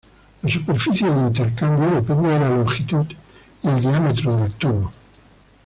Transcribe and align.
La 0.41 0.49
superficie 0.49 1.05
de 1.11 1.27
intercambio 1.27 1.87
depende 1.91 2.27
de 2.29 2.39
la 2.39 2.49
longitud 2.49 3.05
y 3.61 3.67
el 3.67 3.79
diámetro 3.81 4.35
del 4.35 4.51
tubo. 4.53 4.91